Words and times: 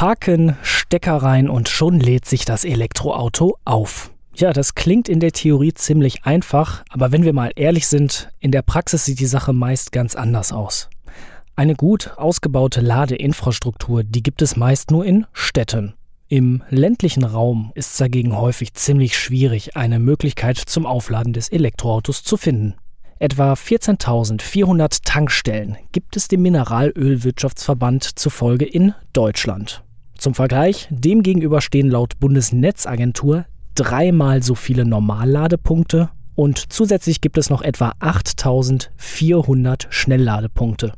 Parken, 0.00 0.56
Stecker 0.62 1.16
rein 1.16 1.50
und 1.50 1.68
schon 1.68 2.00
lädt 2.00 2.24
sich 2.24 2.46
das 2.46 2.64
Elektroauto 2.64 3.58
auf. 3.66 4.10
Ja, 4.34 4.54
das 4.54 4.74
klingt 4.74 5.10
in 5.10 5.20
der 5.20 5.32
Theorie 5.32 5.74
ziemlich 5.74 6.24
einfach, 6.24 6.84
aber 6.88 7.12
wenn 7.12 7.22
wir 7.22 7.34
mal 7.34 7.50
ehrlich 7.54 7.86
sind, 7.86 8.30
in 8.38 8.50
der 8.50 8.62
Praxis 8.62 9.04
sieht 9.04 9.20
die 9.20 9.26
Sache 9.26 9.52
meist 9.52 9.92
ganz 9.92 10.14
anders 10.14 10.52
aus. 10.52 10.88
Eine 11.54 11.74
gut 11.74 12.12
ausgebaute 12.16 12.80
Ladeinfrastruktur, 12.80 14.02
die 14.02 14.22
gibt 14.22 14.40
es 14.40 14.56
meist 14.56 14.90
nur 14.90 15.04
in 15.04 15.26
Städten. 15.34 15.92
Im 16.28 16.62
ländlichen 16.70 17.24
Raum 17.24 17.70
ist 17.74 17.90
es 17.90 17.96
dagegen 17.98 18.34
häufig 18.34 18.72
ziemlich 18.72 19.18
schwierig, 19.18 19.76
eine 19.76 19.98
Möglichkeit 19.98 20.56
zum 20.56 20.86
Aufladen 20.86 21.34
des 21.34 21.50
Elektroautos 21.50 22.24
zu 22.24 22.38
finden. 22.38 22.74
Etwa 23.18 23.52
14.400 23.52 25.00
Tankstellen 25.04 25.76
gibt 25.92 26.16
es 26.16 26.26
dem 26.28 26.40
Mineralölwirtschaftsverband 26.40 28.18
zufolge 28.18 28.64
in 28.64 28.94
Deutschland. 29.12 29.84
Zum 30.20 30.34
Vergleich, 30.34 30.86
demgegenüber 30.90 31.62
stehen 31.62 31.88
laut 31.88 32.20
Bundesnetzagentur 32.20 33.46
dreimal 33.74 34.42
so 34.42 34.54
viele 34.54 34.84
Normalladepunkte 34.84 36.10
und 36.34 36.70
zusätzlich 36.70 37.22
gibt 37.22 37.38
es 37.38 37.48
noch 37.48 37.62
etwa 37.62 37.94
8400 38.00 39.86
Schnellladepunkte. 39.88 40.92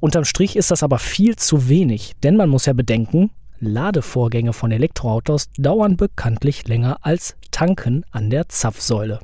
Unterm 0.00 0.24
Strich 0.24 0.56
ist 0.56 0.70
das 0.70 0.82
aber 0.82 0.98
viel 0.98 1.36
zu 1.36 1.68
wenig, 1.68 2.14
denn 2.22 2.36
man 2.36 2.48
muss 2.48 2.64
ja 2.64 2.72
bedenken, 2.72 3.30
Ladevorgänge 3.60 4.54
von 4.54 4.72
Elektroautos 4.72 5.50
dauern 5.58 5.98
bekanntlich 5.98 6.66
länger 6.66 6.96
als 7.02 7.36
Tanken 7.50 8.06
an 8.10 8.30
der 8.30 8.48
Zapfsäule. 8.48 9.20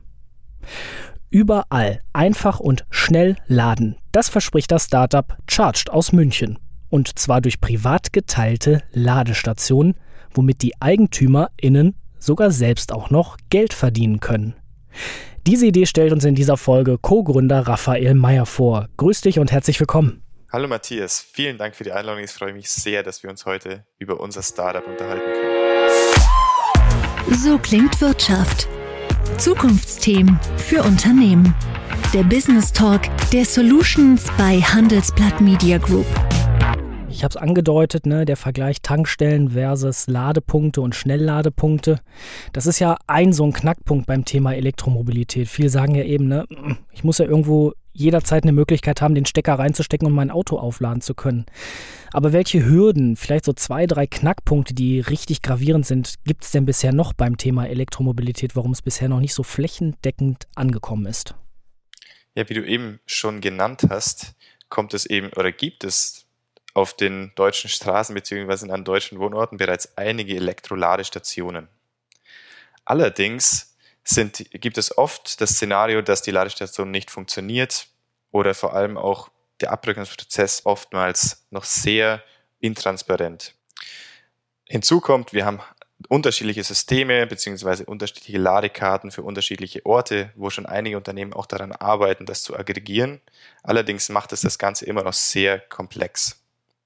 Überall 1.31 2.03
einfach 2.13 2.61
und 2.61 2.85
schnell 2.91 3.37
laden. 3.47 3.97
Das 4.13 4.29
verspricht 4.29 4.71
das 4.71 4.85
Startup 4.85 5.39
Charged 5.49 5.89
aus 5.89 6.13
München. 6.13 6.59
Und 6.91 7.19
zwar 7.19 7.41
durch 7.41 7.61
privat 7.61 8.13
geteilte 8.13 8.83
Ladestationen, 8.93 9.95
womit 10.35 10.63
die 10.63 10.75
EigentümerInnen 10.81 11.95
sogar 12.19 12.51
selbst 12.51 12.93
auch 12.93 13.11
noch 13.11 13.39
Geld 13.49 13.73
verdienen 13.73 14.21
können. 14.21 14.55
Diese 15.47 15.67
Idee 15.67 15.87
stellt 15.87 16.13
uns 16.13 16.25
in 16.25 16.35
dieser 16.35 16.57
Folge 16.57 16.99
Co-Gründer 16.99 17.67
Raphael 17.67 18.15
Meyer 18.15 18.45
vor. 18.45 18.89
Grüß 18.99 19.23
dich 19.23 19.39
und 19.39 19.51
herzlich 19.51 19.81
willkommen. 19.81 20.23
Hallo 20.53 20.69
Matthias, 20.69 21.25
vielen 21.33 21.57
Dank 21.59 21.77
für 21.77 21.85
die 21.85 21.93
Einladung. 21.93 22.25
Ich 22.25 22.33
freue 22.33 22.53
mich 22.53 22.69
sehr, 22.69 23.03
dass 23.05 23.23
wir 23.23 23.31
uns 23.31 23.47
heute 23.47 23.85
über 23.99 24.21
unser 24.21 24.43
Startup 24.43 24.87
unterhalten 24.87 25.25
können. 25.33 25.51
So 27.39 27.57
klingt 27.59 28.01
Wirtschaft 28.01 28.69
Zukunftsthemen 29.39 30.39
für 30.57 30.83
Unternehmen. 30.83 31.55
Der 32.13 32.25
Business 32.25 32.73
Talk 32.73 33.03
der 33.33 33.45
Solutions 33.45 34.27
bei 34.37 34.61
Handelsblatt 34.61 35.41
Media 35.41 35.79
Group. 35.79 36.07
Ich 37.21 37.25
habe 37.25 37.33
es 37.33 37.37
angedeutet, 37.37 38.07
ne, 38.07 38.25
der 38.25 38.39
Vergleich 38.39 38.81
Tankstellen 38.81 39.51
versus 39.51 40.07
Ladepunkte 40.07 40.81
und 40.81 40.95
Schnellladepunkte. 40.95 42.01
Das 42.55 42.65
ist 42.65 42.79
ja 42.79 42.97
ein 43.07 43.35
so 43.35 43.45
ein 43.45 43.53
Knackpunkt 43.53 44.07
beim 44.07 44.25
Thema 44.25 44.55
Elektromobilität. 44.55 45.47
Viele 45.47 45.69
sagen 45.69 45.95
ja 45.95 46.03
eben, 46.03 46.29
ne, 46.29 46.47
ich 46.93 47.05
muss 47.05 47.19
ja 47.19 47.27
irgendwo 47.27 47.75
jederzeit 47.93 48.45
eine 48.45 48.53
Möglichkeit 48.53 49.03
haben, 49.03 49.15
den 49.15 49.27
Stecker 49.27 49.59
reinzustecken 49.59 50.09
und 50.09 50.15
mein 50.15 50.31
Auto 50.31 50.57
aufladen 50.57 51.03
zu 51.03 51.13
können. 51.13 51.45
Aber 52.11 52.33
welche 52.33 52.65
Hürden, 52.65 53.17
vielleicht 53.17 53.45
so 53.45 53.53
zwei, 53.53 53.87
drei 53.87 54.07
Knackpunkte, 54.07 54.73
die 54.73 55.01
richtig 55.01 55.43
gravierend 55.43 55.85
sind, 55.85 56.15
gibt 56.25 56.45
es 56.45 56.53
denn 56.53 56.65
bisher 56.65 56.95
noch 56.95 57.13
beim 57.13 57.37
Thema 57.37 57.69
Elektromobilität, 57.69 58.57
warum 58.57 58.71
es 58.71 58.81
bisher 58.81 59.11
noch 59.11 59.21
nicht 59.21 59.35
so 59.35 59.43
flächendeckend 59.43 60.49
angekommen 60.55 61.05
ist? 61.05 61.35
Ja, 62.35 62.49
wie 62.49 62.55
du 62.55 62.65
eben 62.65 62.99
schon 63.05 63.43
genannt 63.43 63.83
hast, 63.91 64.37
kommt 64.71 64.95
es 64.95 65.05
eben 65.05 65.29
oder 65.35 65.53
gibt 65.53 65.85
es 65.85 66.30
auf 66.75 66.95
den 66.95 67.33
deutschen 67.35 67.71
Straßen 67.71 68.15
bzw. 68.15 68.71
an 68.71 68.85
deutschen 68.85 69.19
Wohnorten 69.19 69.59
bereits 69.59 69.97
einige 69.97 70.37
Elektroladestationen. 70.37 71.69
Allerdings 72.85 73.77
sind, 74.05 74.45
gibt 74.53 74.79
es 74.79 74.97
oft 74.97 75.41
das 75.41 75.51
Szenario, 75.51 76.03
dass 76.03 76.23
die 76.23 76.31
Ladestation 76.31 76.91
nicht 76.91 77.11
funktioniert 77.11 77.87
oder 78.31 78.55
vor 78.55 78.75
allem 78.75 78.97
auch 78.97 79.31
der 79.61 79.73
Abbrückungsprozess 79.73 80.63
oftmals 80.65 81.47
noch 81.51 81.65
sehr 81.65 82.23
intransparent. 82.61 83.55
Hinzu 84.67 85.01
kommt, 85.01 85.33
wir 85.33 85.45
haben 85.45 85.61
unterschiedliche 86.09 86.65
Systeme 86.65 87.27
bzw. 87.27 87.85
unterschiedliche 87.85 88.39
Ladekarten 88.39 89.11
für 89.11 89.23
unterschiedliche 89.23 89.85
Orte, 89.85 90.33
wo 90.35 90.49
schon 90.51 90.67
einige 90.67 90.97
Unternehmen 90.97 91.33
auch 91.33 91.47
daran 91.47 91.73
arbeiten, 91.73 92.27
das 92.27 92.43
zu 92.43 92.57
aggregieren. 92.57 93.21
Allerdings 93.63 94.09
macht 94.09 94.33
es 94.33 94.41
das 94.41 94.59
Ganze 94.59 94.87
immer 94.87 95.03
noch 95.03 95.13
sehr 95.13 95.59
komplex. 95.59 96.40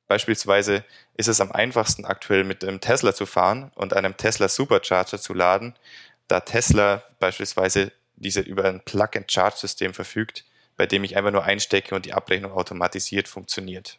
Beispielsweise 0.07 0.85
ist 1.17 1.29
es 1.29 1.41
am 1.41 1.53
einfachsten 1.53 2.05
aktuell 2.05 2.45
mit 2.45 2.63
einem 2.63 2.81
Tesla 2.81 3.15
zu 3.15 3.27
fahren 3.27 3.73
und 3.75 3.95
einem 3.95 4.17
Tesla 4.17 4.49
Supercharger 4.49 5.19
zu 5.19 5.33
laden, 5.33 5.75
da 6.29 6.41
Tesla 6.41 7.03
beispielsweise 7.19 7.93
diese 8.17 8.41
über 8.41 8.65
ein 8.65 8.81
Plug-and-Charge-System 8.81 9.95
verfügt, 9.95 10.45
bei 10.77 10.87
dem 10.87 11.05
ich 11.05 11.17
einfach 11.17 11.31
nur 11.31 11.45
einstecke 11.45 11.95
und 11.95 12.07
die 12.07 12.13
Abrechnung 12.13 12.53
automatisiert 12.53 13.29
funktioniert. 13.29 13.99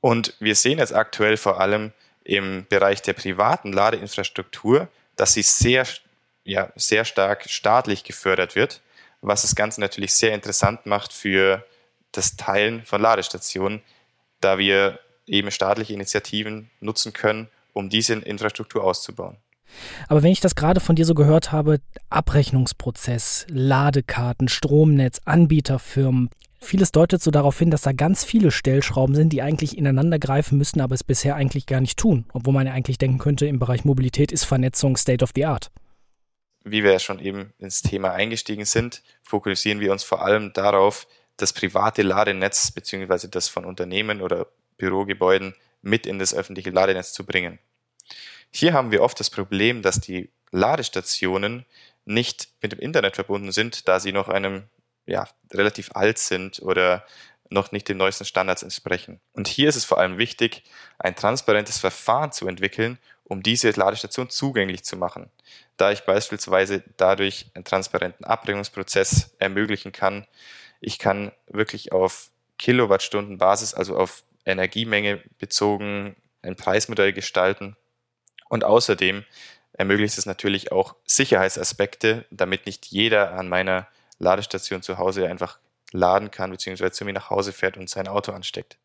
Und 0.00 0.34
wir 0.40 0.54
sehen 0.54 0.78
jetzt 0.78 0.94
aktuell 0.94 1.36
vor 1.36 1.60
allem 1.60 1.92
im 2.22 2.66
Bereich 2.68 3.02
der 3.02 3.12
privaten 3.12 3.72
Ladeinfrastruktur, 3.72 4.88
dass 5.16 5.32
sie 5.32 5.42
sehr, 5.42 5.86
ja, 6.44 6.70
sehr 6.76 7.04
stark 7.04 7.48
staatlich 7.48 8.04
gefördert 8.04 8.54
wird, 8.56 8.82
was 9.20 9.42
das 9.42 9.54
Ganze 9.54 9.80
natürlich 9.80 10.14
sehr 10.14 10.34
interessant 10.34 10.86
macht 10.86 11.12
für 11.12 11.64
das 12.12 12.36
Teilen 12.36 12.84
von 12.84 13.00
Ladestationen, 13.00 13.82
da 14.40 14.58
wir 14.58 14.98
eben 15.26 15.50
staatliche 15.50 15.92
Initiativen 15.92 16.70
nutzen 16.80 17.12
können, 17.12 17.48
um 17.72 17.88
diese 17.88 18.14
Infrastruktur 18.14 18.84
auszubauen. 18.84 19.36
Aber 20.08 20.22
wenn 20.22 20.32
ich 20.32 20.40
das 20.40 20.54
gerade 20.54 20.80
von 20.80 20.96
dir 20.96 21.04
so 21.04 21.14
gehört 21.14 21.52
habe, 21.52 21.80
Abrechnungsprozess, 22.08 23.46
Ladekarten, 23.50 24.48
Stromnetz, 24.48 25.20
Anbieterfirmen, 25.24 26.30
vieles 26.60 26.92
deutet 26.92 27.22
so 27.22 27.30
darauf 27.30 27.58
hin, 27.58 27.70
dass 27.70 27.82
da 27.82 27.92
ganz 27.92 28.24
viele 28.24 28.50
Stellschrauben 28.50 29.14
sind, 29.14 29.32
die 29.32 29.42
eigentlich 29.42 29.76
ineinander 29.76 30.18
greifen 30.18 30.56
müssen, 30.58 30.80
aber 30.80 30.94
es 30.94 31.04
bisher 31.04 31.34
eigentlich 31.34 31.66
gar 31.66 31.80
nicht 31.80 31.98
tun. 31.98 32.26
Obwohl 32.32 32.54
man 32.54 32.66
ja 32.66 32.72
eigentlich 32.72 32.98
denken 32.98 33.18
könnte, 33.18 33.46
im 33.46 33.58
Bereich 33.58 33.84
Mobilität 33.84 34.32
ist 34.32 34.44
Vernetzung 34.44 34.96
State 34.96 35.22
of 35.22 35.30
the 35.34 35.46
Art. 35.46 35.70
Wie 36.64 36.82
wir 36.82 36.92
ja 36.92 36.98
schon 36.98 37.20
eben 37.20 37.52
ins 37.58 37.82
Thema 37.82 38.12
eingestiegen 38.12 38.64
sind, 38.64 39.02
fokussieren 39.22 39.80
wir 39.80 39.92
uns 39.92 40.02
vor 40.02 40.22
allem 40.22 40.52
darauf, 40.52 41.06
das 41.36 41.52
private 41.52 42.02
Ladenetz 42.02 42.72
bzw. 42.72 43.28
das 43.28 43.48
von 43.48 43.64
Unternehmen 43.64 44.22
oder 44.22 44.46
Bürogebäuden 44.78 45.54
mit 45.82 46.06
in 46.06 46.18
das 46.18 46.34
öffentliche 46.34 46.70
Ladenetz 46.70 47.12
zu 47.12 47.24
bringen. 47.24 47.58
Hier 48.50 48.72
haben 48.72 48.90
wir 48.90 49.02
oft 49.02 49.18
das 49.20 49.30
Problem, 49.30 49.82
dass 49.82 50.00
die 50.00 50.30
Ladestationen 50.50 51.66
nicht 52.04 52.48
mit 52.62 52.72
dem 52.72 52.78
Internet 52.78 53.16
verbunden 53.16 53.52
sind, 53.52 53.88
da 53.88 54.00
sie 54.00 54.12
noch 54.12 54.28
einem 54.28 54.64
ja, 55.06 55.28
relativ 55.52 55.90
alt 55.94 56.18
sind 56.18 56.60
oder 56.62 57.04
noch 57.48 57.72
nicht 57.72 57.88
den 57.88 57.96
neuesten 57.96 58.24
Standards 58.24 58.62
entsprechen. 58.62 59.20
Und 59.32 59.48
hier 59.48 59.68
ist 59.68 59.76
es 59.76 59.84
vor 59.84 59.98
allem 59.98 60.18
wichtig, 60.18 60.64
ein 60.98 61.14
transparentes 61.14 61.78
Verfahren 61.78 62.32
zu 62.32 62.48
entwickeln, 62.48 62.98
um 63.24 63.42
diese 63.42 63.70
Ladestation 63.70 64.30
zugänglich 64.30 64.84
zu 64.84 64.96
machen. 64.96 65.30
Da 65.76 65.92
ich 65.92 66.02
beispielsweise 66.02 66.82
dadurch 66.96 67.46
einen 67.54 67.64
transparenten 67.64 68.24
Abbringungsprozess 68.24 69.34
ermöglichen 69.38 69.92
kann. 69.92 70.26
Ich 70.80 70.98
kann 70.98 71.32
wirklich 71.46 71.92
auf 71.92 72.30
Kilowattstundenbasis, 72.58 73.74
also 73.74 73.96
auf 73.96 74.22
Energiemenge 74.46 75.20
bezogen, 75.38 76.16
ein 76.42 76.56
Preismodell 76.56 77.12
gestalten, 77.12 77.76
und 78.48 78.64
außerdem 78.64 79.24
ermöglicht 79.72 80.16
es 80.18 80.26
natürlich 80.26 80.72
auch 80.72 80.94
Sicherheitsaspekte, 81.04 82.24
damit 82.30 82.66
nicht 82.66 82.86
jeder 82.86 83.32
an 83.32 83.48
meiner 83.48 83.88
Ladestation 84.18 84.82
zu 84.82 84.98
Hause 84.98 85.28
einfach 85.28 85.58
laden 85.92 86.30
kann, 86.30 86.50
beziehungsweise 86.50 86.92
zu 86.92 87.04
mir 87.04 87.12
nach 87.12 87.30
Hause 87.30 87.52
fährt 87.52 87.76
und 87.76 87.90
sein 87.90 88.08
Auto 88.08 88.32
ansteckt. 88.32 88.78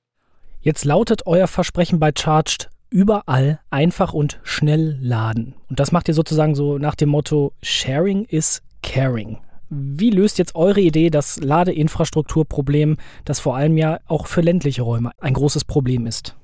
Jetzt 0.61 0.85
lautet 0.85 1.25
euer 1.25 1.47
Versprechen 1.47 1.99
bei 1.99 2.11
Charged 2.15 2.69
überall 2.89 3.59
einfach 3.69 4.13
und 4.13 4.39
schnell 4.43 4.97
laden. 5.01 5.55
Und 5.69 5.79
das 5.79 5.91
macht 5.91 6.07
ihr 6.07 6.13
sozusagen 6.13 6.55
so 6.55 6.77
nach 6.77 6.95
dem 6.95 7.09
Motto 7.09 7.53
Sharing 7.63 8.25
is 8.25 8.61
Caring. 8.83 9.39
Wie 9.73 10.09
löst 10.09 10.37
jetzt 10.37 10.53
eure 10.55 10.81
Idee 10.81 11.09
das 11.09 11.37
Ladeinfrastrukturproblem, 11.39 12.97
das 13.23 13.39
vor 13.39 13.55
allem 13.55 13.77
ja 13.77 14.01
auch 14.05 14.27
für 14.27 14.41
ländliche 14.41 14.81
Räume 14.81 15.13
ein 15.17 15.33
großes 15.33 15.63
Problem 15.63 16.05
ist? 16.05 16.35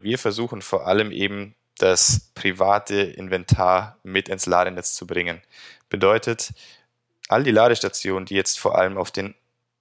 Wir 0.00 0.18
versuchen 0.18 0.62
vor 0.62 0.86
allem 0.86 1.12
eben 1.12 1.54
das 1.76 2.30
private 2.34 2.94
Inventar 2.94 3.98
mit 4.04 4.30
ins 4.30 4.46
Ladenetz 4.46 4.94
zu 4.94 5.06
bringen. 5.06 5.42
Bedeutet, 5.90 6.54
all 7.28 7.44
die 7.44 7.50
Ladestationen, 7.50 8.24
die 8.24 8.36
jetzt 8.36 8.58
vor 8.58 8.78
allem 8.78 8.96
auf 8.96 9.10
den, 9.10 9.34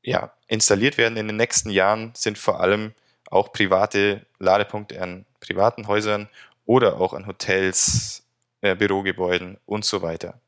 ja, 0.03 0.33
installiert 0.49 0.97
werden 0.97 1.15
in 1.15 1.27
den 1.27 1.37
nächsten 1.37 1.69
Jahren, 1.69 2.11
sind 2.13 2.37
vor 2.37 2.59
allem 2.59 2.91
auch 3.29 3.53
private 3.53 4.25
Ladepunkte 4.37 5.01
an 5.01 5.25
privaten 5.39 5.87
Häusern 5.87 6.27
oder 6.65 6.99
auch 6.99 7.13
an 7.13 7.25
Hotels, 7.25 8.23
äh, 8.59 8.75
Bürogebäuden 8.75 9.59
und 9.65 9.85
so 9.85 10.01
weiter. 10.01 10.41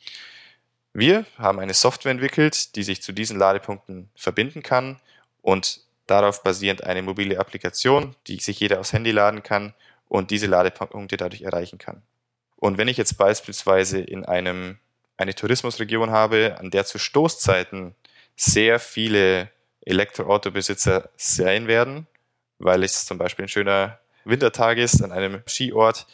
Wir 0.94 1.26
haben 1.38 1.60
eine 1.60 1.74
Software 1.74 2.12
entwickelt, 2.12 2.76
die 2.76 2.84
sich 2.84 3.02
zu 3.02 3.12
diesen 3.12 3.38
Ladepunkten 3.40 4.10
verbinden 4.16 4.62
kann 4.62 5.00
und 5.42 5.82
darauf 6.06 6.44
basierend 6.44 6.84
eine 6.84 7.02
mobile 7.02 7.40
Applikation, 7.40 8.16
die 8.28 8.40
sich 8.40 8.60
jeder 8.60 8.80
aufs 8.80 8.94
Handy 8.94 9.12
laden 9.12 9.42
kann 9.42 9.74
und 10.08 10.30
diese 10.30 10.48
Ladepunkte 10.48 11.18
dadurch 11.18 11.42
erreichen 11.42 11.80
kann. 11.80 12.04
Und 12.58 12.78
wenn 12.78 12.88
ich 12.88 12.98
jetzt 12.98 13.18
beispielsweise 13.18 14.00
in 14.00 14.24
einem 14.26 14.78
eine 15.18 15.36
Tourismusregion 15.36 16.12
habe, 16.12 16.58
an 16.60 16.72
der 16.72 16.86
zu 16.86 16.98
Stoßzeiten 16.98 17.96
sehr 18.36 18.80
viele 18.80 19.50
Elektroautobesitzer 19.82 21.10
sein 21.18 21.68
werden, 21.68 22.08
weil 22.60 22.84
es 22.84 23.06
zum 23.06 23.18
Beispiel 23.18 23.46
ein 23.46 23.50
schöner 23.50 24.00
Wintertag 24.26 24.78
ist 24.78 25.02
an 25.04 25.12
einem 25.12 25.42
Skiort. 25.48 26.08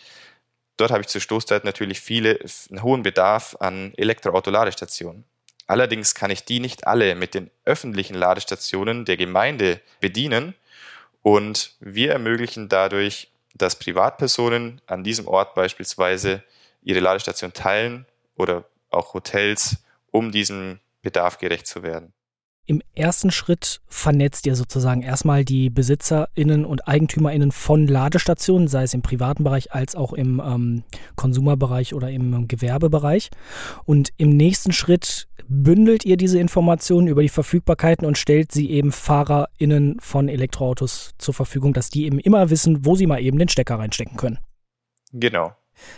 Dort 0.80 0.92
habe 0.92 1.02
ich 1.02 1.08
zu 1.08 1.20
Stoßzeiten 1.20 1.68
natürlich 1.68 2.00
viele, 2.00 2.40
einen 2.70 2.82
hohen 2.84 3.04
Bedarf 3.04 3.58
an 3.60 3.94
Elektroauto-Ladestationen. 3.98 5.26
Allerdings 5.68 6.16
kann 6.16 6.32
ich 6.32 6.46
die 6.46 6.62
nicht 6.62 6.88
alle 6.88 7.16
mit 7.16 7.34
den 7.34 7.52
öffentlichen 7.66 8.14
Ladestationen 8.14 9.04
der 9.04 9.18
Gemeinde 9.18 9.82
bedienen 10.00 10.56
und 11.22 11.74
wir 11.82 12.14
ermöglichen 12.14 12.70
dadurch, 12.70 13.30
dass 13.56 13.78
Privatpersonen 13.78 14.80
an 14.88 15.04
diesem 15.04 15.28
Ort 15.28 15.54
beispielsweise 15.54 16.44
ihre 16.82 17.02
Ladestation 17.02 17.52
teilen 17.52 18.06
oder 18.36 18.64
auch 18.90 19.14
Hotels, 19.14 19.84
um 20.12 20.32
diesem 20.32 20.80
Bedarf 21.02 21.40
gerecht 21.40 21.68
zu 21.68 21.84
werden. 21.84 22.14
Im 22.70 22.84
ersten 22.94 23.32
Schritt 23.32 23.82
vernetzt 23.88 24.46
ihr 24.46 24.56
sozusagen 24.56 25.02
erstmal 25.02 25.44
die 25.44 25.72
BesitzerInnen 25.72 26.66
und 26.66 26.88
EigentümerInnen 26.88 27.52
von 27.52 27.88
Ladestationen, 27.88 28.68
sei 28.68 28.84
es 28.84 28.94
im 28.94 29.02
privaten 29.02 29.44
Bereich 29.44 29.74
als 29.74 29.96
auch 29.96 30.14
im 30.14 30.40
ähm, 30.40 30.84
Konsumerbereich 31.16 31.96
oder 31.96 32.12
im 32.12 32.48
Gewerbebereich. 32.48 33.32
Und 33.86 34.10
im 34.18 34.30
nächsten 34.38 34.72
Schritt 34.72 35.28
bündelt 35.48 36.06
ihr 36.06 36.16
diese 36.16 36.38
Informationen 36.38 37.08
über 37.08 37.24
die 37.24 37.30
Verfügbarkeiten 37.30 38.06
und 38.06 38.20
stellt 38.20 38.52
sie 38.52 38.70
eben 38.70 38.92
FahrerInnen 38.92 40.00
von 40.00 40.30
Elektroautos 40.30 41.16
zur 41.18 41.34
Verfügung, 41.34 41.74
dass 41.74 41.90
die 41.90 42.06
eben 42.06 42.20
immer 42.20 42.52
wissen, 42.52 42.86
wo 42.86 42.94
sie 42.94 43.08
mal 43.08 43.20
eben 43.20 43.40
den 43.40 43.50
Stecker 43.50 43.80
reinstecken 43.80 44.16
können. 44.16 44.38
Genau. 45.12 45.54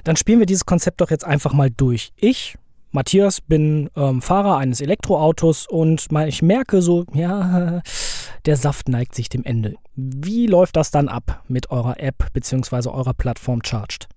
Dann 0.06 0.16
spielen 0.16 0.40
wir 0.40 0.46
dieses 0.46 0.66
Konzept 0.66 1.02
doch 1.02 1.12
jetzt 1.12 1.26
einfach 1.26 1.52
mal 1.52 1.70
durch. 1.70 2.14
Ich 2.16 2.56
Matthias, 2.92 3.40
bin 3.42 3.90
ähm, 3.96 4.22
Fahrer 4.22 4.58
eines 4.58 4.82
Elektroautos 4.82 5.66
und 5.68 6.08
ich 6.28 6.42
merke 6.42 6.82
so, 6.82 7.06
ja, 7.14 7.82
der 8.46 8.58
Saft 8.58 8.90
neigt 8.90 9.16
sich 9.16 9.30
dem 9.30 9.44
Ende. 9.44 9.76
Wie 9.96 10.48
läuft 10.48 10.76
das 10.76 10.92
dann 10.92 11.08
ab 11.08 11.44
mit 11.48 11.72
eurer 11.72 12.00
App 12.00 12.34
bzw. 12.34 12.90
eurer 12.90 13.14
Plattform 13.14 13.62
Charged? 13.64 14.08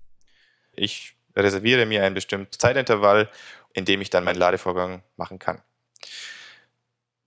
Ich 0.73 1.15
reserviere 1.35 1.85
mir 1.85 2.03
einen 2.03 2.15
bestimmten 2.15 2.51
Zeitintervall, 2.51 3.29
in 3.73 3.85
dem 3.85 4.01
ich 4.01 4.09
dann 4.09 4.23
meinen 4.23 4.39
Ladevorgang 4.39 5.03
machen 5.15 5.39
kann. 5.39 5.61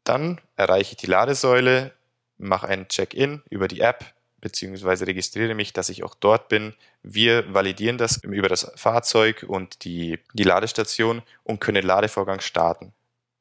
Dann 0.04 0.40
erreiche 0.56 0.92
ich 0.92 0.96
die 0.96 1.06
Ladesäule, 1.06 1.92
mache 2.38 2.68
ein 2.68 2.88
Check-in 2.88 3.42
über 3.50 3.68
die 3.68 3.80
App, 3.80 4.04
beziehungsweise 4.40 5.06
registriere 5.06 5.54
mich, 5.54 5.72
dass 5.72 5.88
ich 5.88 6.02
auch 6.04 6.14
dort 6.14 6.48
bin. 6.48 6.74
Wir 7.02 7.52
validieren 7.52 7.98
das 7.98 8.22
über 8.22 8.48
das 8.48 8.70
Fahrzeug 8.76 9.44
und 9.46 9.84
die, 9.84 10.18
die 10.32 10.44
Ladestation 10.44 11.22
und 11.44 11.60
können 11.60 11.76
den 11.76 11.86
Ladevorgang 11.86 12.40
starten. 12.40 12.92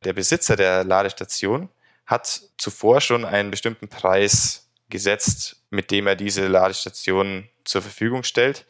Der 0.03 0.13
Besitzer 0.13 0.55
der 0.55 0.83
Ladestation 0.83 1.69
hat 2.05 2.41
zuvor 2.57 3.01
schon 3.01 3.25
einen 3.25 3.51
bestimmten 3.51 3.87
Preis 3.87 4.69
gesetzt, 4.89 5.61
mit 5.69 5.91
dem 5.91 6.07
er 6.07 6.15
diese 6.15 6.47
Ladestation 6.47 7.49
zur 7.65 7.81
Verfügung 7.81 8.23
stellt. 8.23 8.65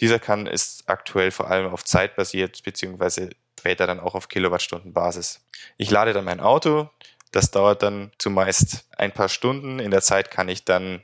Dieser 0.00 0.18
kann 0.18 0.46
ist 0.46 0.88
aktuell 0.88 1.30
vor 1.30 1.48
allem 1.48 1.72
auf 1.72 1.84
Zeit 1.84 2.16
basiert, 2.16 2.62
beziehungsweise 2.64 3.30
später 3.58 3.86
dann 3.86 4.00
auch 4.00 4.16
auf 4.16 4.28
Kilowattstundenbasis. 4.28 5.40
Ich 5.76 5.90
lade 5.90 6.12
dann 6.12 6.24
mein 6.24 6.40
Auto. 6.40 6.90
Das 7.30 7.52
dauert 7.52 7.82
dann 7.84 8.10
zumeist 8.18 8.88
ein 8.96 9.12
paar 9.12 9.28
Stunden. 9.28 9.78
In 9.78 9.92
der 9.92 10.02
Zeit 10.02 10.32
kann 10.32 10.48
ich 10.48 10.64
dann 10.64 11.02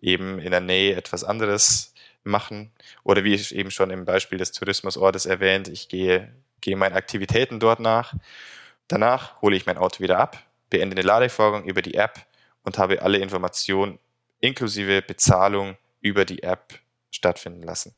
eben 0.00 0.38
in 0.38 0.50
der 0.50 0.60
Nähe 0.60 0.96
etwas 0.96 1.24
anderes 1.24 1.94
machen. 2.24 2.70
Oder 3.04 3.24
wie 3.24 3.34
ich 3.34 3.54
eben 3.54 3.70
schon 3.70 3.90
im 3.90 4.04
Beispiel 4.04 4.38
des 4.38 4.52
Tourismusortes 4.52 5.26
erwähnt, 5.26 5.68
ich 5.68 5.88
gehe, 5.88 6.32
gehe 6.60 6.76
meinen 6.76 6.94
Aktivitäten 6.94 7.60
dort 7.60 7.80
nach. 7.80 8.14
Danach 8.86 9.40
hole 9.42 9.56
ich 9.56 9.66
mein 9.66 9.78
Auto 9.78 10.00
wieder 10.00 10.18
ab, 10.18 10.38
beende 10.70 10.94
den 10.94 11.04
Ladevorgang 11.04 11.64
über 11.64 11.82
die 11.82 11.94
App 11.94 12.26
und 12.62 12.78
habe 12.78 13.02
alle 13.02 13.18
Informationen 13.18 13.98
inklusive 14.40 15.02
Bezahlung 15.02 15.76
über 16.00 16.24
die 16.24 16.42
App 16.42 16.78
stattfinden 17.10 17.62
lassen. 17.62 17.94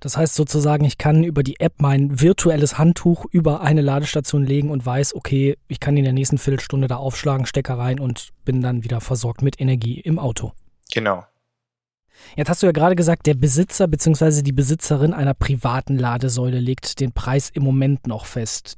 Das 0.00 0.16
heißt 0.16 0.34
sozusagen, 0.34 0.84
ich 0.84 0.96
kann 0.96 1.24
über 1.24 1.42
die 1.42 1.60
App 1.60 1.74
mein 1.76 2.20
virtuelles 2.20 2.78
Handtuch 2.78 3.26
über 3.30 3.60
eine 3.60 3.82
Ladestation 3.82 4.44
legen 4.44 4.70
und 4.70 4.84
weiß, 4.84 5.14
okay, 5.14 5.58
ich 5.68 5.78
kann 5.78 5.96
in 5.98 6.04
der 6.04 6.14
nächsten 6.14 6.38
Viertelstunde 6.38 6.88
da 6.88 6.96
aufschlagen, 6.96 7.44
Stecker 7.44 7.76
rein 7.76 8.00
und 8.00 8.30
bin 8.46 8.62
dann 8.62 8.82
wieder 8.82 9.02
versorgt 9.02 9.42
mit 9.42 9.60
Energie 9.60 10.00
im 10.00 10.18
Auto. 10.18 10.52
Genau. 10.92 11.24
Jetzt 12.36 12.48
hast 12.48 12.62
du 12.62 12.66
ja 12.66 12.72
gerade 12.72 12.96
gesagt, 12.96 13.26
der 13.26 13.34
Besitzer 13.34 13.88
bzw. 13.88 14.42
die 14.42 14.52
Besitzerin 14.52 15.14
einer 15.14 15.34
privaten 15.34 15.98
Ladesäule 15.98 16.60
legt 16.60 17.00
den 17.00 17.12
Preis 17.12 17.50
im 17.50 17.62
Moment 17.62 18.06
noch 18.06 18.26
fest. 18.26 18.76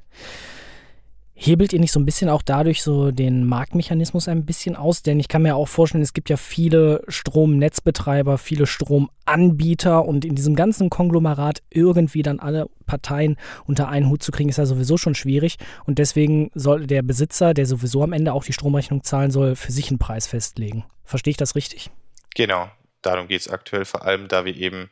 Hebelt 1.45 1.73
ihr 1.73 1.81
nicht 1.81 1.91
so 1.91 1.99
ein 1.99 2.05
bisschen 2.05 2.29
auch 2.29 2.43
dadurch 2.43 2.85
so 2.85 3.11
den 3.11 3.45
Marktmechanismus 3.45 4.29
ein 4.29 4.45
bisschen 4.45 4.77
aus? 4.77 5.03
Denn 5.03 5.19
ich 5.19 5.27
kann 5.27 5.43
mir 5.43 5.57
auch 5.57 5.67
vorstellen, 5.67 6.05
es 6.05 6.13
gibt 6.13 6.31
ja 6.31 6.37
viele 6.37 7.03
Stromnetzbetreiber, 7.09 8.39
viele 8.39 8.65
Stromanbieter 8.65 10.05
und 10.05 10.25
in 10.25 10.37
diesem 10.37 10.55
ganzen 10.55 10.89
Konglomerat 10.89 11.63
irgendwie 11.71 12.23
dann 12.23 12.39
alle 12.39 12.69
Parteien 12.87 13.39
unter 13.65 13.89
einen 13.89 14.09
Hut 14.09 14.23
zu 14.23 14.31
kriegen, 14.31 14.51
ist 14.51 14.59
ja 14.59 14.67
sowieso 14.67 14.97
schon 14.99 15.17
schwierig. 15.17 15.57
Und 15.85 15.99
deswegen 15.99 16.53
soll 16.55 16.87
der 16.87 17.03
Besitzer, 17.03 17.55
der 17.55 17.67
sowieso 17.67 18.05
am 18.05 18.13
Ende 18.13 18.35
auch 18.35 18.45
die 18.45 18.53
Stromrechnung 18.53 19.03
zahlen 19.03 19.33
soll, 19.33 19.57
für 19.57 19.73
sich 19.73 19.89
einen 19.89 19.99
Preis 19.99 20.29
festlegen. 20.29 20.85
Verstehe 21.03 21.33
ich 21.33 21.39
das 21.39 21.57
richtig? 21.57 21.91
Genau, 22.37 22.69
darum 23.03 23.29
geht 23.29 23.43
es 23.43 23.49
aktuell 23.49 23.85
vor 23.85 24.05
allem, 24.05 24.29
da 24.29 24.45
wir 24.45 24.57
eben, 24.57 24.91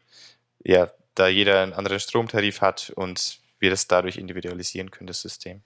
ja, 0.65 0.91
da 1.15 1.29
jeder 1.29 1.62
einen 1.62 1.73
anderen 1.73 2.01
Stromtarif 2.01 2.61
hat 2.61 2.93
und 2.95 3.41
wir 3.59 3.71
das 3.71 3.87
dadurch 3.87 4.17
individualisieren 4.17 4.91
können, 4.91 5.07
das 5.07 5.23
System. 5.23 5.62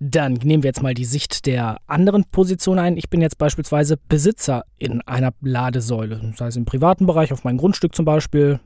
Dann 0.00 0.34
nehmen 0.34 0.64
wir 0.64 0.68
jetzt 0.68 0.82
mal 0.82 0.94
die 0.94 1.04
Sicht 1.04 1.46
der 1.46 1.78
anderen 1.86 2.24
Position 2.24 2.80
ein. 2.80 2.96
Ich 2.96 3.10
bin 3.10 3.20
jetzt 3.20 3.38
beispielsweise 3.38 3.96
Besitzer 3.96 4.64
in 4.76 5.00
einer 5.02 5.32
Ladesäule, 5.40 6.32
sei 6.36 6.48
es 6.48 6.56
im 6.56 6.64
privaten 6.64 7.06
Bereich, 7.06 7.32
auf 7.32 7.44
meinem 7.44 7.58
Grundstück 7.58 7.94
zum 7.94 8.04
Beispiel, 8.04 8.58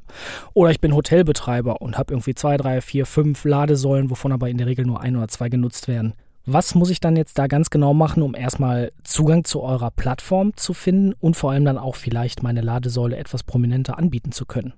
oder 0.55 0.71
ich 0.71 0.81
bin 0.81 0.95
Hotelbetreiber 0.95 1.83
und 1.83 1.99
habe 1.99 2.15
irgendwie 2.15 2.35
zwei, 2.35 2.57
drei, 2.57 2.81
vier, 2.81 3.05
fünf 3.05 3.45
Ladesäulen, 3.45 4.11
wovon 4.11 4.33
aber 4.33 4.49
in 4.49 4.57
der 4.57 4.67
Regel 4.67 4.87
nur 4.87 5.03
ein 5.03 5.17
oder 5.17 5.29
zwei 5.29 5.51
genutzt 5.51 5.87
werden. 5.87 6.15
Was 6.51 6.75
muss 6.75 6.89
ich 6.89 6.99
dann 6.99 7.15
jetzt 7.15 7.39
da 7.39 7.47
ganz 7.47 7.69
genau 7.69 7.93
machen, 7.93 8.23
um 8.23 8.35
erstmal 8.35 8.91
Zugang 9.05 9.45
zu 9.45 9.61
eurer 9.61 9.91
Plattform 9.91 10.57
zu 10.57 10.73
finden 10.73 11.13
und 11.13 11.35
vor 11.37 11.51
allem 11.51 11.67
dann 11.67 11.77
auch 11.77 11.95
vielleicht 11.95 12.43
meine 12.43 12.63
Ladesäule 12.63 13.19
etwas 13.19 13.43
prominenter 13.43 13.99
anbieten 13.99 14.33
zu 14.33 14.47
können? 14.47 14.73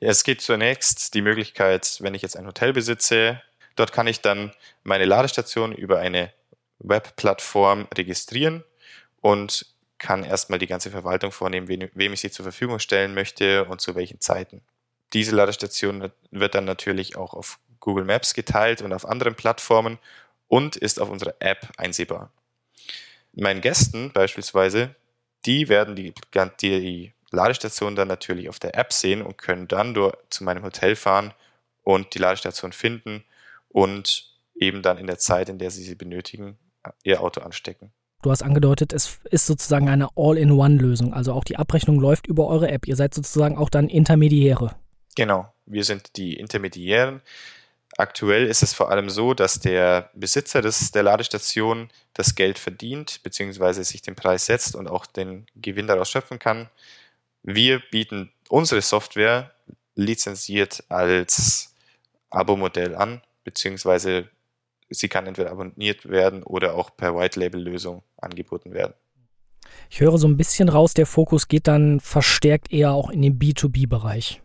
Es 0.00 0.24
gibt 0.24 0.40
zunächst 0.40 1.12
die 1.12 1.20
Möglichkeit, 1.20 1.98
wenn 2.00 2.14
ich 2.14 2.22
jetzt 2.22 2.34
ein 2.38 2.46
Hotel 2.46 2.72
besitze, 2.72 3.42
dort 3.74 3.92
kann 3.92 4.06
ich 4.06 4.22
dann 4.22 4.52
meine 4.84 5.04
Ladestation 5.04 5.72
über 5.72 5.98
eine 5.98 6.32
Webplattform 6.78 7.88
registrieren 7.94 8.64
und 9.20 9.66
kann 9.98 10.24
erstmal 10.24 10.58
die 10.58 10.66
ganze 10.66 10.90
Verwaltung 10.90 11.30
vornehmen, 11.30 11.68
wem 11.68 12.12
ich 12.14 12.20
sie 12.22 12.30
zur 12.30 12.44
Verfügung 12.44 12.78
stellen 12.78 13.12
möchte 13.12 13.66
und 13.66 13.82
zu 13.82 13.96
welchen 13.96 14.20
Zeiten. 14.20 14.62
Diese 15.12 15.36
Ladestation 15.36 16.10
wird 16.30 16.54
dann 16.54 16.64
natürlich 16.64 17.16
auch 17.16 17.34
auf 17.34 17.58
Google 17.80 18.04
Maps 18.04 18.32
geteilt 18.32 18.80
und 18.80 18.94
auf 18.94 19.06
anderen 19.06 19.34
Plattformen 19.34 19.98
und 20.48 20.76
ist 20.76 21.00
auf 21.00 21.10
unserer 21.10 21.34
App 21.40 21.68
einsehbar. 21.76 22.32
Meinen 23.32 23.60
Gästen 23.60 24.12
beispielsweise, 24.12 24.94
die 25.44 25.68
werden 25.68 25.94
die, 25.96 26.14
die 26.60 27.12
Ladestation 27.30 27.96
dann 27.96 28.08
natürlich 28.08 28.48
auf 28.48 28.58
der 28.58 28.76
App 28.76 28.92
sehen 28.92 29.22
und 29.22 29.38
können 29.38 29.68
dann 29.68 29.94
dort 29.94 30.18
zu 30.32 30.44
meinem 30.44 30.64
Hotel 30.64 30.96
fahren 30.96 31.34
und 31.82 32.14
die 32.14 32.18
Ladestation 32.18 32.72
finden 32.72 33.24
und 33.68 34.32
eben 34.54 34.82
dann 34.82 34.98
in 34.98 35.06
der 35.06 35.18
Zeit, 35.18 35.48
in 35.48 35.58
der 35.58 35.70
sie 35.70 35.82
sie 35.82 35.94
benötigen, 35.94 36.58
ihr 37.02 37.20
Auto 37.20 37.40
anstecken. 37.40 37.92
Du 38.22 38.30
hast 38.30 38.42
angedeutet, 38.42 38.92
es 38.92 39.20
ist 39.30 39.46
sozusagen 39.46 39.88
eine 39.88 40.08
All-in-One-Lösung. 40.16 41.12
Also 41.12 41.32
auch 41.32 41.44
die 41.44 41.56
Abrechnung 41.56 42.00
läuft 42.00 42.26
über 42.26 42.48
eure 42.48 42.68
App. 42.68 42.88
Ihr 42.88 42.96
seid 42.96 43.14
sozusagen 43.14 43.56
auch 43.58 43.68
dann 43.68 43.88
Intermediäre. 43.88 44.74
Genau, 45.14 45.52
wir 45.66 45.84
sind 45.84 46.16
die 46.16 46.34
Intermediären. 46.34 47.20
Aktuell 47.98 48.46
ist 48.46 48.62
es 48.62 48.74
vor 48.74 48.90
allem 48.90 49.08
so, 49.08 49.32
dass 49.32 49.58
der 49.58 50.10
Besitzer 50.14 50.60
des, 50.60 50.90
der 50.90 51.02
Ladestation 51.02 51.88
das 52.12 52.34
Geld 52.34 52.58
verdient, 52.58 53.22
beziehungsweise 53.22 53.84
sich 53.84 54.02
den 54.02 54.14
Preis 54.14 54.46
setzt 54.46 54.76
und 54.76 54.86
auch 54.86 55.06
den 55.06 55.46
Gewinn 55.54 55.86
daraus 55.86 56.10
schöpfen 56.10 56.38
kann. 56.38 56.68
Wir 57.42 57.80
bieten 57.90 58.32
unsere 58.48 58.82
Software 58.82 59.52
lizenziert 59.94 60.84
als 60.90 61.74
Abo-Modell 62.28 62.94
an, 62.94 63.22
beziehungsweise 63.44 64.28
sie 64.90 65.08
kann 65.08 65.26
entweder 65.26 65.50
abonniert 65.50 66.06
werden 66.08 66.42
oder 66.42 66.74
auch 66.74 66.94
per 66.94 67.16
White-Label-Lösung 67.16 68.02
angeboten 68.18 68.74
werden. 68.74 68.92
Ich 69.88 70.00
höre 70.00 70.18
so 70.18 70.28
ein 70.28 70.36
bisschen 70.36 70.68
raus, 70.68 70.92
der 70.92 71.06
Fokus 71.06 71.48
geht 71.48 71.66
dann 71.66 72.00
verstärkt 72.00 72.72
eher 72.72 72.92
auch 72.92 73.10
in 73.10 73.22
den 73.22 73.38
B2B-Bereich. 73.38 74.42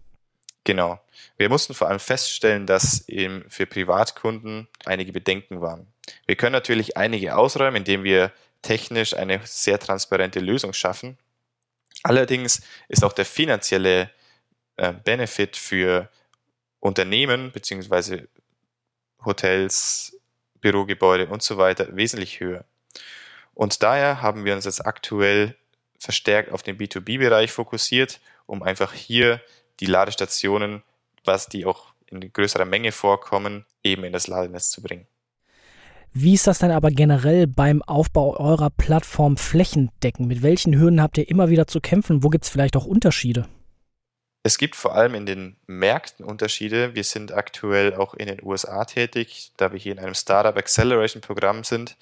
Genau. 0.64 1.00
Wir 1.38 1.50
mussten 1.50 1.74
vor 1.74 1.88
allem 1.88 2.00
feststellen, 2.00 2.68
dass 2.68 3.08
eben 3.10 3.50
für 3.50 3.66
Privatkunden 3.66 4.68
einige 4.86 5.12
Bedenken 5.12 5.62
waren. 5.62 5.88
Wir 6.28 6.36
können 6.36 6.54
natürlich 6.54 6.98
einige 6.98 7.36
ausräumen, 7.36 7.78
indem 7.78 8.04
wir 8.04 8.32
technisch 8.62 9.16
eine 9.16 9.42
sehr 9.44 9.80
transparente 9.80 10.40
Lösung 10.40 10.74
schaffen. 10.74 11.18
Allerdings 12.04 12.62
ist 12.90 13.04
auch 13.04 13.14
der 13.14 13.26
finanzielle 13.26 14.12
äh, 14.78 14.94
Benefit 14.94 15.58
für 15.58 16.10
Unternehmen 16.80 17.52
beziehungsweise 17.52 18.28
Hotels, 19.24 20.18
Bürogebäude 20.62 21.28
und 21.28 21.42
so 21.42 21.58
weiter 21.58 21.96
wesentlich 21.96 22.40
höher. 22.40 22.66
Und 23.54 23.84
daher 23.84 24.22
haben 24.22 24.46
wir 24.46 24.56
uns 24.56 24.66
jetzt 24.66 24.86
aktuell 24.86 25.56
verstärkt 26.00 26.52
auf 26.52 26.64
den 26.64 26.78
B2B-Bereich 26.78 27.52
fokussiert, 27.52 28.20
um 28.48 28.64
einfach 28.64 28.94
hier 28.94 29.42
die 29.82 29.88
Ladestationen, 29.88 30.84
was 31.26 31.50
die 31.50 31.66
auch 31.66 31.94
in 32.08 32.32
größerer 32.32 32.66
Menge 32.66 32.92
vorkommen, 32.92 33.66
eben 33.84 34.04
in 34.04 34.14
das 34.14 34.28
Ladenetz 34.28 34.70
zu 34.70 34.82
bringen. 34.82 35.08
Wie 36.14 36.34
ist 36.34 36.46
das 36.46 36.60
denn 36.60 36.72
aber 36.72 36.92
generell 36.92 37.48
beim 37.48 37.82
Aufbau 37.84 38.38
eurer 38.38 38.70
Plattform 38.70 39.38
flächendeckend? 39.38 40.28
Mit 40.28 40.42
welchen 40.42 40.78
Hürden 40.78 41.02
habt 41.02 41.18
ihr 41.18 41.30
immer 41.30 41.50
wieder 41.50 41.68
zu 41.68 41.80
kämpfen? 41.80 42.22
Wo 42.22 42.30
gibt 42.30 42.44
es 42.44 42.50
vielleicht 42.50 42.76
auch 42.76 42.86
Unterschiede? 42.86 43.48
Es 44.44 44.58
gibt 44.58 44.76
vor 44.76 44.94
allem 44.94 45.16
in 45.16 45.26
den 45.26 45.56
Märkten 45.68 46.26
Unterschiede. 46.26 46.96
Wir 46.96 47.06
sind 47.06 47.32
aktuell 47.32 47.96
auch 47.96 48.14
in 48.14 48.28
den 48.28 48.44
USA 48.44 48.84
tätig, 48.84 49.52
da 49.56 49.72
wir 49.72 49.80
hier 49.80 49.94
in 49.94 50.00
einem 50.00 50.16
Startup 50.16 50.58
Acceleration 50.58 51.22
Programm 51.22 51.64
sind, 51.64 51.96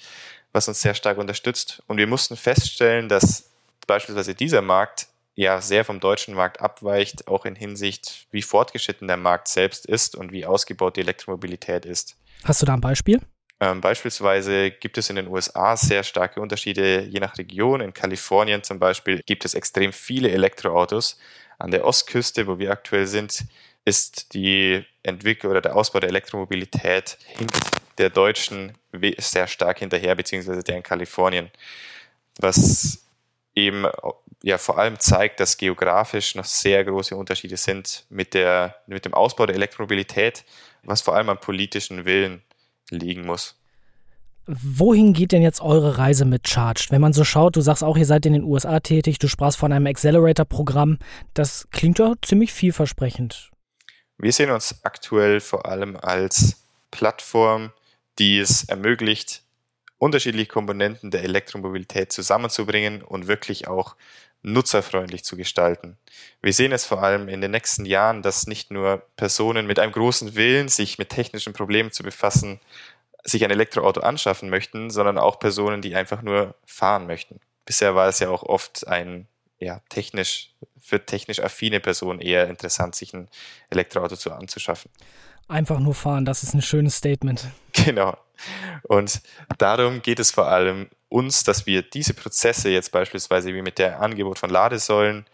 was 0.53 0.67
uns 0.67 0.81
sehr 0.81 0.95
stark 0.95 1.19
unterstützt. 1.19 1.83
Und 1.85 1.97
wir 1.97 2.07
mussten 2.07 2.35
feststellen, 2.35 3.09
dass 3.09 3.49
beispielsweise 3.85 4.33
dieser 4.33 4.61
Markt 4.63 5.08
ja 5.39 5.61
sehr 5.61 5.85
vom 5.85 6.01
deutschen 6.01 6.33
Markt 6.33 6.59
abweicht, 6.59 7.27
auch 7.27 7.45
in 7.45 7.55
Hinsicht, 7.55 8.27
wie 8.29 8.41
fortgeschritten 8.41 9.07
der 9.07 9.15
Markt 9.15 9.47
selbst 9.47 9.85
ist 9.85 10.15
und 10.15 10.33
wie 10.33 10.45
ausgebaut 10.45 10.97
die 10.97 11.01
Elektromobilität 11.01 11.85
ist. 11.85 12.17
Hast 12.43 12.61
du 12.61 12.65
da 12.65 12.73
ein 12.73 12.81
Beispiel? 12.81 13.21
Ähm, 13.61 13.79
beispielsweise 13.79 14.71
gibt 14.71 14.97
es 14.97 15.09
in 15.09 15.15
den 15.15 15.27
USA 15.27 15.77
sehr 15.77 16.03
starke 16.03 16.41
Unterschiede 16.41 17.03
je 17.03 17.21
nach 17.21 17.37
Region. 17.37 17.79
In 17.79 17.93
Kalifornien 17.93 18.63
zum 18.63 18.79
Beispiel 18.79 19.21
gibt 19.25 19.45
es 19.45 19.53
extrem 19.53 19.93
viele 19.93 20.29
Elektroautos. 20.29 21.17
An 21.57 21.71
der 21.71 21.85
Ostküste, 21.85 22.45
wo 22.47 22.59
wir 22.59 22.71
aktuell 22.71 23.07
sind, 23.07 23.45
ist 23.85 24.33
die 24.33 24.83
Entwicklung 25.03 25.51
oder 25.51 25.61
der 25.61 25.75
Ausbau 25.75 26.01
der 26.01 26.09
Elektromobilität 26.09 27.17
hinkt 27.25 27.57
der 27.97 28.09
Deutschen 28.09 28.73
sehr 29.17 29.47
stark 29.47 29.79
hinterher, 29.79 30.15
beziehungsweise 30.15 30.63
der 30.63 30.77
in 30.77 30.83
Kalifornien. 30.83 31.49
Was 32.39 33.08
eben 33.59 33.85
ja 34.43 34.57
vor 34.57 34.77
allem 34.77 34.99
zeigt, 34.99 35.39
dass 35.39 35.57
geografisch 35.57 36.35
noch 36.35 36.45
sehr 36.45 36.83
große 36.83 37.15
Unterschiede 37.15 37.57
sind 37.57 38.05
mit, 38.09 38.33
der, 38.33 38.75
mit 38.87 39.05
dem 39.05 39.13
Ausbau 39.13 39.45
der 39.45 39.55
Elektromobilität, 39.55 40.45
was 40.83 41.01
vor 41.01 41.15
allem 41.15 41.29
am 41.29 41.39
politischen 41.39 42.05
Willen 42.05 42.41
liegen 42.89 43.25
muss. 43.25 43.55
Wohin 44.51 45.13
geht 45.13 45.31
denn 45.31 45.43
jetzt 45.43 45.61
eure 45.61 45.99
Reise 45.99 46.25
mit 46.25 46.47
Charged? 46.47 46.89
Wenn 46.89 47.01
man 47.01 47.13
so 47.13 47.23
schaut, 47.23 47.55
du 47.55 47.61
sagst 47.61 47.83
auch, 47.83 47.95
ihr 47.97 48.07
seid 48.07 48.25
in 48.25 48.33
den 48.33 48.43
USA 48.43 48.79
tätig, 48.79 49.19
du 49.19 49.27
sprachst 49.27 49.59
von 49.59 49.71
einem 49.71 49.85
Accelerator-Programm. 49.85 50.97
Das 51.35 51.67
klingt 51.69 51.99
ja 51.99 52.13
ziemlich 52.23 52.51
vielversprechend. 52.51 53.51
Wir 54.17 54.33
sehen 54.33 54.49
uns 54.49 54.83
aktuell 54.83 55.39
vor 55.39 55.67
allem 55.67 55.95
als 55.97 56.65
Plattform, 56.89 57.71
die 58.17 58.39
es 58.39 58.63
ermöglicht, 58.63 59.43
unterschiedliche 59.99 60.47
Komponenten 60.47 61.11
der 61.11 61.23
Elektromobilität 61.23 62.11
zusammenzubringen 62.11 63.03
und 63.03 63.27
wirklich 63.27 63.67
auch 63.67 63.95
nutzerfreundlich 64.41 65.23
zu 65.23 65.35
gestalten. 65.35 65.97
Wir 66.41 66.53
sehen 66.53 66.71
es 66.71 66.85
vor 66.85 67.03
allem 67.03 67.27
in 67.27 67.41
den 67.41 67.51
nächsten 67.51 67.85
Jahren, 67.85 68.21
dass 68.21 68.47
nicht 68.47 68.71
nur 68.71 69.03
Personen 69.17 69.67
mit 69.67 69.79
einem 69.79 69.91
großen 69.91 70.35
Willen, 70.35 70.69
sich 70.69 70.97
mit 70.97 71.09
technischen 71.09 71.53
Problemen 71.53 71.91
zu 71.91 72.03
befassen, 72.03 72.61
sich 73.23 73.43
ein 73.43 73.51
Elektroauto 73.51 73.99
anschaffen 73.99 74.49
möchten, 74.49 74.89
sondern 74.89 75.17
auch 75.17 75.39
Personen, 75.39 75.81
die 75.81 75.95
einfach 75.95 76.21
nur 76.21 76.55
fahren 76.65 77.05
möchten. 77.05 77.41
Bisher 77.65 77.95
war 77.95 78.07
es 78.07 78.19
ja 78.19 78.29
auch 78.29 78.43
oft 78.43 78.87
ein 78.87 79.27
ja, 79.59 79.81
technisch, 79.89 80.51
für 80.79 81.05
technisch 81.05 81.39
affine 81.39 81.79
Personen 81.79 82.21
eher 82.21 82.47
interessant, 82.47 82.95
sich 82.95 83.13
ein 83.13 83.29
Elektroauto 83.69 84.15
zu 84.15 84.31
anzuschaffen. 84.31 84.89
Einfach 85.47 85.79
nur 85.79 85.95
fahren, 85.95 86.25
das 86.25 86.43
ist 86.43 86.53
ein 86.53 86.61
schönes 86.61 86.95
Statement. 86.95 87.47
Genau. 87.85 88.17
Und 88.83 89.21
darum 89.57 90.01
geht 90.01 90.19
es 90.19 90.31
vor 90.31 90.47
allem 90.47 90.89
uns, 91.07 91.43
dass 91.43 91.65
wir 91.65 91.81
diese 91.81 92.13
Prozesse 92.13 92.69
jetzt 92.69 92.91
beispielsweise 92.91 93.53
wie 93.53 93.61
mit 93.61 93.79
der 93.79 94.01
Angebot 94.01 94.39
von 94.39 94.49
Ladesäulen, 94.49 95.25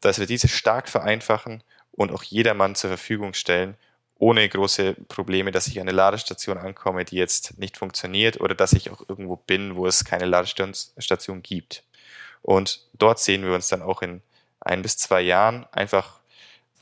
dass 0.00 0.18
wir 0.18 0.26
diese 0.26 0.48
stark 0.48 0.88
vereinfachen 0.88 1.62
und 1.92 2.12
auch 2.12 2.22
jedermann 2.22 2.74
zur 2.74 2.90
Verfügung 2.90 3.32
stellen, 3.34 3.76
ohne 4.18 4.48
große 4.48 4.94
Probleme, 5.08 5.50
dass 5.50 5.66
ich 5.66 5.80
an 5.80 5.88
eine 5.88 5.96
Ladestation 5.96 6.58
ankomme, 6.58 7.04
die 7.04 7.16
jetzt 7.16 7.58
nicht 7.58 7.76
funktioniert 7.76 8.40
oder 8.40 8.54
dass 8.54 8.72
ich 8.72 8.90
auch 8.90 9.08
irgendwo 9.08 9.36
bin, 9.36 9.76
wo 9.76 9.86
es 9.86 10.04
keine 10.04 10.26
Ladestation 10.26 11.42
gibt. 11.42 11.84
Und 12.44 12.82
dort 12.92 13.18
sehen 13.20 13.42
wir 13.42 13.54
uns 13.54 13.68
dann 13.68 13.80
auch 13.80 14.02
in 14.02 14.20
ein 14.60 14.82
bis 14.82 14.98
zwei 14.98 15.22
Jahren 15.22 15.66
einfach 15.72 16.20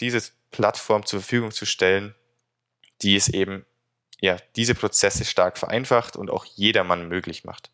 diese 0.00 0.20
Plattform 0.50 1.06
zur 1.06 1.20
Verfügung 1.20 1.52
zu 1.52 1.66
stellen, 1.66 2.16
die 3.02 3.14
es 3.14 3.28
eben 3.28 3.64
ja, 4.20 4.38
diese 4.56 4.74
Prozesse 4.74 5.24
stark 5.24 5.58
vereinfacht 5.58 6.16
und 6.16 6.30
auch 6.30 6.44
jedermann 6.44 7.08
möglich 7.08 7.44
macht, 7.44 7.70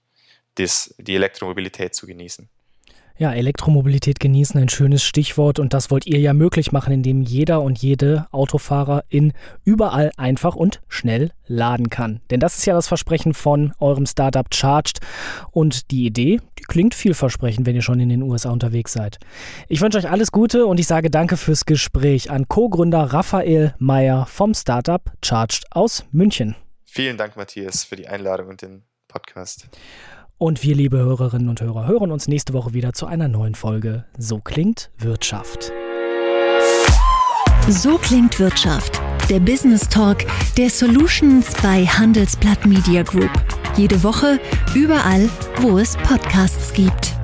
das, 0.56 0.94
die 0.98 1.14
Elektromobilität 1.14 1.94
zu 1.94 2.06
genießen. 2.06 2.50
Ja, 3.20 3.32
Elektromobilität 3.32 4.20
genießen, 4.20 4.60
ein 4.60 4.68
schönes 4.68 5.02
Stichwort 5.02 5.58
und 5.58 5.74
das 5.74 5.90
wollt 5.90 6.06
ihr 6.06 6.20
ja 6.20 6.32
möglich 6.32 6.70
machen, 6.70 6.92
indem 6.92 7.20
jeder 7.20 7.62
und 7.62 7.76
jede 7.82 8.28
Autofahrer 8.30 9.04
in 9.08 9.32
überall 9.64 10.12
einfach 10.16 10.54
und 10.54 10.80
schnell 10.86 11.32
laden 11.48 11.90
kann. 11.90 12.20
Denn 12.30 12.38
das 12.38 12.58
ist 12.58 12.66
ja 12.66 12.74
das 12.74 12.86
Versprechen 12.86 13.34
von 13.34 13.72
eurem 13.80 14.06
Startup 14.06 14.46
Charged 14.54 15.00
und 15.50 15.90
die 15.90 16.06
Idee, 16.06 16.40
die 16.60 16.62
klingt 16.62 16.94
vielversprechend, 16.94 17.66
wenn 17.66 17.74
ihr 17.74 17.82
schon 17.82 17.98
in 17.98 18.08
den 18.08 18.22
USA 18.22 18.50
unterwegs 18.50 18.92
seid. 18.92 19.18
Ich 19.66 19.80
wünsche 19.80 19.98
euch 19.98 20.08
alles 20.08 20.30
Gute 20.30 20.66
und 20.66 20.78
ich 20.78 20.86
sage 20.86 21.10
danke 21.10 21.36
fürs 21.36 21.66
Gespräch 21.66 22.30
an 22.30 22.46
Co-Gründer 22.46 23.02
Raphael 23.02 23.74
Meyer 23.78 24.26
vom 24.26 24.54
Startup 24.54 25.02
Charged 25.24 25.64
aus 25.72 26.04
München. 26.12 26.54
Vielen 26.84 27.16
Dank, 27.16 27.36
Matthias, 27.36 27.82
für 27.82 27.96
die 27.96 28.06
Einladung 28.06 28.46
und 28.46 28.62
den 28.62 28.84
Podcast. 29.08 29.68
Und 30.38 30.62
wir, 30.62 30.76
liebe 30.76 30.98
Hörerinnen 30.98 31.48
und 31.48 31.60
Hörer, 31.60 31.88
hören 31.88 32.12
uns 32.12 32.28
nächste 32.28 32.52
Woche 32.52 32.72
wieder 32.72 32.92
zu 32.92 33.06
einer 33.06 33.26
neuen 33.26 33.56
Folge 33.56 34.04
So 34.18 34.38
klingt 34.38 34.88
Wirtschaft. 34.98 35.72
So 37.68 37.98
klingt 37.98 38.38
Wirtschaft. 38.38 39.00
Der 39.28 39.40
Business 39.40 39.88
Talk 39.88 40.18
der 40.56 40.70
Solutions 40.70 41.52
bei 41.60 41.84
Handelsblatt 41.84 42.64
Media 42.66 43.02
Group. 43.02 43.32
Jede 43.76 44.00
Woche, 44.04 44.38
überall, 44.76 45.28
wo 45.60 45.76
es 45.76 45.96
Podcasts 45.96 46.72
gibt. 46.72 47.17